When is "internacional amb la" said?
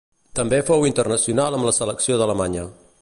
0.89-1.75